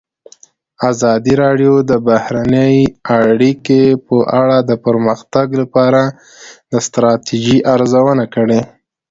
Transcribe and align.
ازادي 0.89 1.33
راډیو 1.43 1.73
د 1.89 1.91
بهرنۍ 2.07 2.77
اړیکې 3.19 3.81
په 4.05 4.17
اړه 4.41 4.57
د 4.69 4.71
پرمختګ 4.85 5.47
لپاره 5.61 6.01
د 6.71 6.73
ستراتیژۍ 6.87 7.59
ارزونه 7.73 8.25
کړې. 8.35 8.61